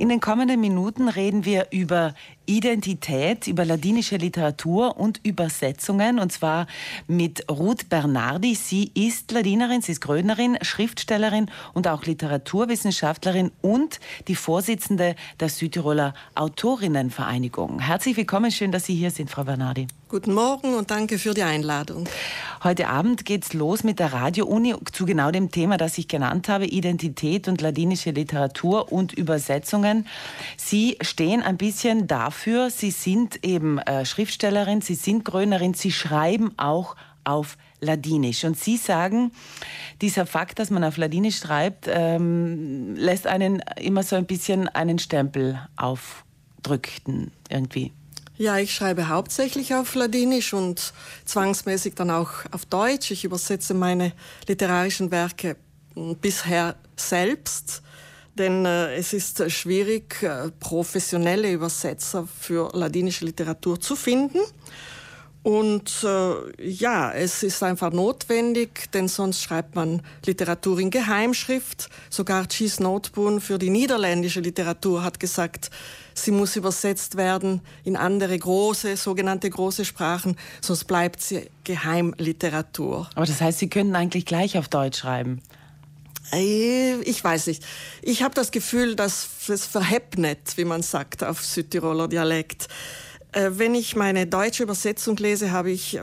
[0.00, 2.14] In den kommenden Minuten reden wir über
[2.50, 6.66] Identität, über ladinische Literatur und Übersetzungen, und zwar
[7.06, 8.56] mit Ruth Bernardi.
[8.56, 16.12] Sie ist Ladinerin, sie ist Grönerin, Schriftstellerin und auch Literaturwissenschaftlerin und die Vorsitzende der Südtiroler
[16.34, 17.78] Autorinnenvereinigung.
[17.78, 19.86] Herzlich willkommen, schön, dass Sie hier sind, Frau Bernardi.
[20.08, 22.08] Guten Morgen und danke für die Einladung.
[22.64, 26.66] Heute Abend geht's los mit der Radio-Uni zu genau dem Thema, das ich genannt habe,
[26.66, 30.08] Identität und ladinische Literatur und Übersetzungen.
[30.56, 36.52] Sie stehen ein bisschen dafür, Sie sind eben äh, Schriftstellerin, Sie sind Grönerin, Sie schreiben
[36.56, 38.44] auch auf Ladinisch.
[38.44, 39.32] Und Sie sagen,
[40.00, 44.98] dieser Fakt, dass man auf Ladinisch schreibt, ähm, lässt einen immer so ein bisschen einen
[44.98, 47.92] Stempel aufdrücken irgendwie.
[48.36, 50.94] Ja, ich schreibe hauptsächlich auf Ladinisch und
[51.26, 53.10] zwangsmäßig dann auch auf Deutsch.
[53.10, 54.12] Ich übersetze meine
[54.48, 55.56] literarischen Werke
[56.22, 57.82] bisher selbst,
[58.34, 64.38] denn äh, es ist schwierig, äh, professionelle Übersetzer für ladinische Literatur zu finden.
[65.42, 71.88] Und äh, ja, es ist einfach notwendig, denn sonst schreibt man Literatur in Geheimschrift.
[72.10, 75.70] Sogar Cheese Noteboom für die niederländische Literatur hat gesagt,
[76.12, 83.08] sie muss übersetzt werden in andere große, sogenannte große Sprachen, sonst bleibt sie Geheimliteratur.
[83.14, 85.40] Aber das heißt, Sie könnten eigentlich gleich auf Deutsch schreiben?
[86.32, 87.64] Äh, ich weiß nicht.
[88.02, 92.68] Ich habe das Gefühl, dass es verheppnet, wie man sagt, auf Südtiroler Dialekt.
[93.32, 96.02] Äh, wenn ich meine deutsche Übersetzung lese, habe ich äh,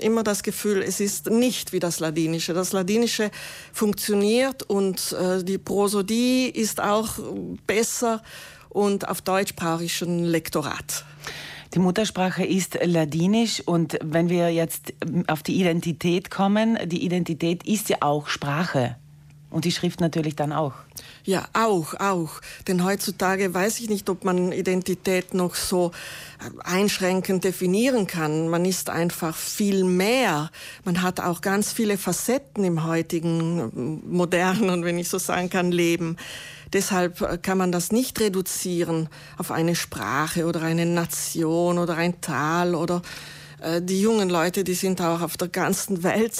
[0.00, 2.54] immer das Gefühl, es ist nicht wie das Ladinische.
[2.54, 3.30] Das Ladinische
[3.72, 7.18] funktioniert und die Prosodie ist auch
[7.66, 8.22] besser
[8.68, 11.04] und auf Deutsch brauche ich schon Lektorat.
[11.74, 14.92] Die Muttersprache ist Ladinisch und wenn wir jetzt
[15.26, 18.96] auf die Identität kommen, die Identität ist ja auch Sprache.
[19.52, 20.72] Und die Schrift natürlich dann auch.
[21.24, 22.40] Ja, auch, auch.
[22.66, 25.92] Denn heutzutage weiß ich nicht, ob man Identität noch so
[26.40, 28.48] äh, einschränkend definieren kann.
[28.48, 30.50] Man ist einfach viel mehr.
[30.84, 35.70] Man hat auch ganz viele Facetten im heutigen äh, modernen, wenn ich so sagen kann,
[35.70, 36.16] Leben.
[36.72, 42.20] Deshalb äh, kann man das nicht reduzieren auf eine Sprache oder eine Nation oder ein
[42.22, 43.02] Tal oder
[43.80, 46.34] die jungen Leute, die sind auch auf der ganzen Welt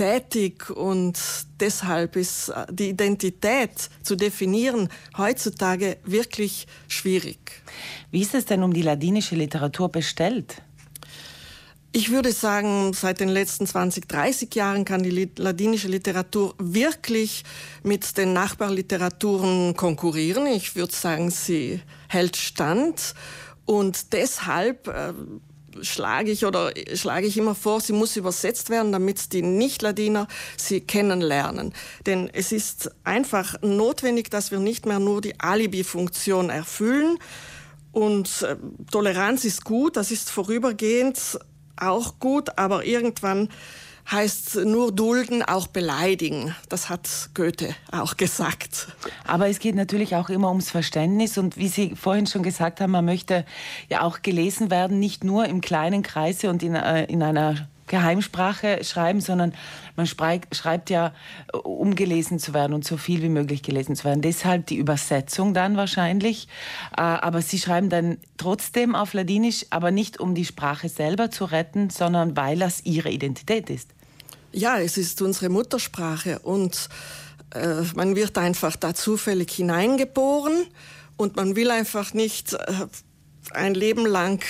[0.00, 1.18] tätig und
[1.60, 4.88] deshalb ist äh, die Identität zu definieren
[5.18, 7.62] heutzutage wirklich schwierig.
[8.10, 10.62] Wie ist es denn um die ladinische Literatur bestellt?
[11.92, 17.44] Ich würde sagen, seit den letzten 20, 30 Jahren kann die ladinische Literatur wirklich
[17.82, 20.46] mit den Nachbarliteraturen konkurrieren.
[20.46, 23.14] Ich würde sagen, sie hält stand.
[23.66, 25.12] Und deshalb äh,
[25.82, 30.80] schlage ich oder schlage ich immer vor, sie muss übersetzt werden, damit die Nicht-Ladiner sie
[30.80, 31.72] kennenlernen.
[32.06, 37.18] Denn es ist einfach notwendig, dass wir nicht mehr nur die Alibi-Funktion erfüllen.
[37.92, 38.56] Und äh,
[38.90, 41.38] Toleranz ist gut, das ist vorübergehend
[41.76, 43.48] auch gut, aber irgendwann
[44.10, 46.54] heißt nur dulden, auch beleidigen.
[46.68, 48.88] Das hat Goethe auch gesagt.
[49.26, 52.90] Aber es geht natürlich auch immer ums Verständnis und wie Sie vorhin schon gesagt haben,
[52.90, 53.44] man möchte
[53.88, 58.84] ja auch gelesen werden, nicht nur im kleinen Kreise und in, äh, in einer Geheimsprache
[58.84, 59.52] schreiben, sondern
[59.96, 61.12] man schreibt ja,
[61.52, 64.22] äh, um gelesen zu werden und so viel wie möglich gelesen zu werden.
[64.22, 66.48] Deshalb die Übersetzung dann wahrscheinlich.
[66.96, 71.44] Äh, aber Sie schreiben dann trotzdem auf Ladinisch, aber nicht um die Sprache selber zu
[71.44, 73.90] retten, sondern weil das Ihre Identität ist.
[74.52, 76.88] Ja, es ist unsere Muttersprache und
[77.54, 80.66] äh, man wird einfach da zufällig hineingeboren
[81.16, 82.58] und man will einfach nicht äh,
[83.52, 84.42] ein Leben lang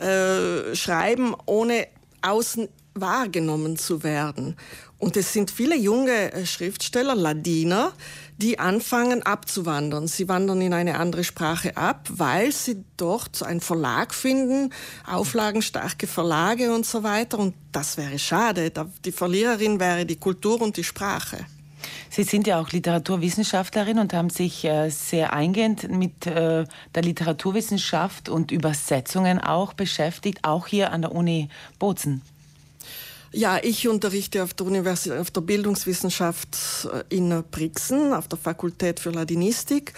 [0.00, 1.88] äh, schreiben, ohne
[2.22, 4.56] außen wahrgenommen zu werden.
[4.98, 7.92] Und es sind viele junge äh, Schriftsteller, Ladiner,
[8.38, 10.06] die anfangen abzuwandern.
[10.06, 14.72] Sie wandern in eine andere Sprache ab, weil sie dort einen Verlag finden,
[15.06, 17.38] auflagenstarke Verlage und so weiter.
[17.38, 18.72] Und das wäre schade.
[19.04, 21.46] Die Verliererin wäre die Kultur und die Sprache.
[22.10, 26.64] Sie sind ja auch Literaturwissenschaftlerin und haben sich äh, sehr eingehend mit äh,
[26.94, 31.48] der Literaturwissenschaft und Übersetzungen auch beschäftigt, auch hier an der Uni
[31.78, 32.22] Bozen.
[33.36, 36.56] Ja, ich unterrichte auf der Universität, auf der Bildungswissenschaft
[36.92, 39.92] äh, in Brixen, auf der Fakultät für Ladinistik.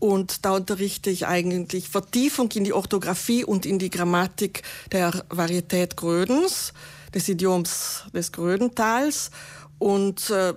[0.00, 5.96] Und da unterrichte ich eigentlich Vertiefung in die Orthographie und in die Grammatik der Varietät
[5.96, 6.72] Grödens,
[7.14, 9.30] des Idioms des Grödentals.
[9.78, 10.52] Und äh,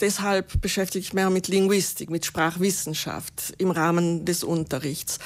[0.00, 5.18] deshalb beschäftige ich mich mehr mit Linguistik, mit Sprachwissenschaft im Rahmen des Unterrichts.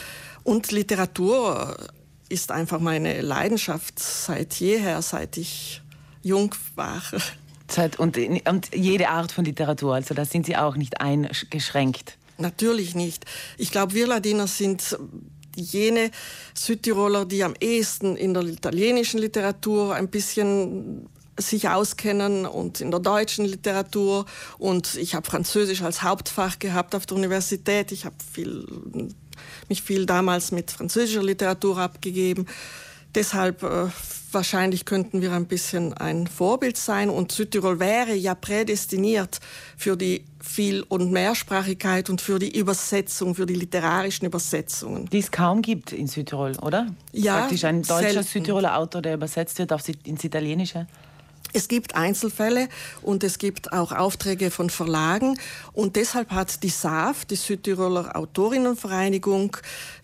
[0.45, 1.77] Und Literatur
[2.31, 5.83] ist einfach meine Leidenschaft seit jeher, seit ich
[6.23, 7.03] jung war.
[7.99, 12.19] Und, und jede Art von Literatur, also da sind Sie auch nicht eingeschränkt.
[12.37, 13.25] Natürlich nicht.
[13.57, 14.99] Ich glaube, wir Ladiner sind
[15.57, 16.11] jene
[16.55, 21.09] Südtiroler, die am ehesten in der italienischen Literatur ein bisschen
[21.39, 24.27] sich auskennen und in der deutschen Literatur.
[24.59, 27.93] Und ich habe Französisch als Hauptfach gehabt auf der Universität.
[27.93, 28.67] Ich habe viel,
[29.69, 32.47] mich viel damals mit französischer Literatur abgegeben.
[33.15, 33.89] Deshalb äh,
[34.33, 39.41] wahrscheinlich könnten wir ein bisschen ein Vorbild sein und Südtirol wäre ja prädestiniert
[39.77, 45.07] für die Viel- und Mehrsprachigkeit und für die Übersetzung, für die literarischen Übersetzungen.
[45.11, 46.87] Die es kaum gibt in Südtirol, oder?
[47.13, 47.41] Ja.
[47.41, 48.29] Praktisch ein deutscher selten.
[48.29, 50.87] Südtiroler Autor, der übersetzt wird auf, ins Italienische.
[51.53, 52.69] Es gibt Einzelfälle
[53.03, 55.39] und es gibt auch Aufträge von Verlagen.
[55.73, 59.57] Und deshalb hat die SAF, die Südtiroler Autorinnenvereinigung,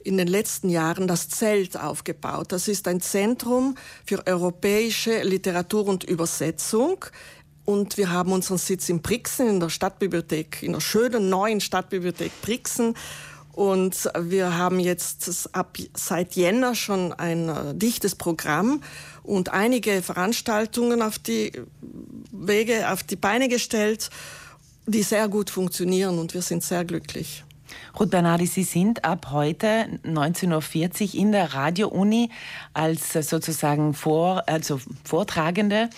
[0.04, 2.52] in den letzten Jahren das Zelt aufgebaut.
[2.52, 7.04] Das ist ein Zentrum für europäische Literatur und Übersetzung.
[7.64, 12.32] Und wir haben unseren Sitz in Brixen, in der Stadtbibliothek, in der schönen neuen Stadtbibliothek
[12.40, 12.94] Brixen.
[13.58, 18.84] Und wir haben jetzt ab, seit Jänner schon ein äh, dichtes Programm
[19.24, 21.50] und einige Veranstaltungen auf die
[22.30, 24.10] Wege, auf die Beine gestellt,
[24.86, 27.42] die sehr gut funktionieren und wir sind sehr glücklich.
[27.98, 32.30] Ruth Bernardi, Sie sind ab heute 19.40 Uhr in der Radio-Uni
[32.72, 35.90] als sozusagen Vor, also Vortragende.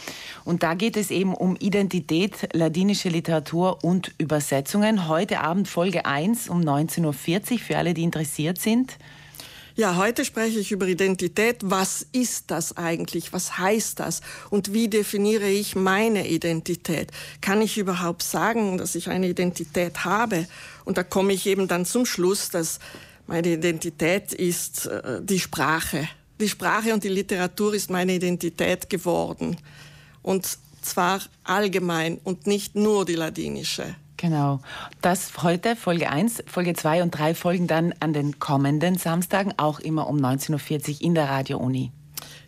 [0.45, 5.09] Und da geht es eben um Identität, ladinische Literatur und Übersetzungen.
[5.09, 8.97] Heute Abend Folge 1 um 19.40 Uhr für alle, die interessiert sind.
[9.81, 11.57] Ja, heute spreche ich über Identität.
[11.63, 13.33] Was ist das eigentlich?
[13.33, 14.21] Was heißt das?
[14.51, 17.11] Und wie definiere ich meine Identität?
[17.41, 20.47] Kann ich überhaupt sagen, dass ich eine Identität habe?
[20.85, 22.79] Und da komme ich eben dann zum Schluss, dass
[23.27, 26.07] meine Identität ist äh, die Sprache.
[26.39, 29.57] Die Sprache und die Literatur ist meine Identität geworden.
[30.21, 33.97] Und zwar allgemein und nicht nur die ladinische.
[34.21, 34.61] Genau.
[35.01, 39.81] Das heute Folge 1, Folge 2 und 3 folgen dann an den kommenden Samstagen, auch
[39.81, 41.91] immer um 19.40 Uhr in der Radio-Uni.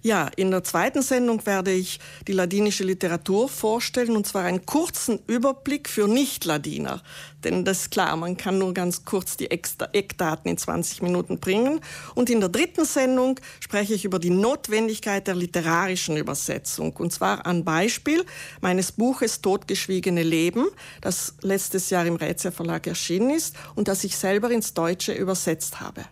[0.04, 5.20] Ja, in der zweiten Sendung werde ich die ladinische Literatur vorstellen und zwar einen kurzen
[5.28, 7.00] Überblick für Nicht-Ladiner.
[7.44, 11.81] Denn das ist klar, man kann nur ganz kurz die Eckdaten in 20 Minuten bringen.
[12.16, 16.96] Und in der dritten Sendung spreche ich über die Notwendigkeit der literarischen Übersetzung.
[16.96, 18.25] Und zwar an Beispiel
[18.60, 20.66] meines Buches Totgeschwiegene Leben,
[21.00, 25.81] das letztes Jahr im Rätzer Verlag erschienen ist und das ich selber ins Deutsche übersetzt
[25.81, 26.04] habe.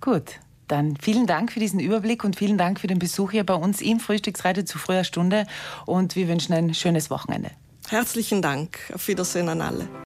[0.00, 3.54] Gut, dann vielen Dank für diesen Überblick und vielen Dank für den Besuch hier bei
[3.54, 5.46] uns im Frühstücksreiter zu früher Stunde
[5.86, 7.50] und wir wünschen ein schönes Wochenende.
[7.88, 8.78] Herzlichen Dank.
[8.94, 9.88] Auf Wiedersehen an alle.